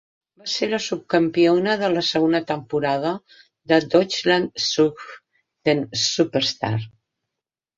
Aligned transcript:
Va 0.43 0.47
ser 0.51 0.67
la 0.69 0.77
subcampiona 0.85 1.75
de 1.81 1.89
la 1.95 2.03
segona 2.07 2.41
temporada 2.53 3.11
de 3.73 3.81
"Deutschland 3.93 4.65
sucht 4.71 5.15
den 5.71 5.85
Superstar". 6.07 6.77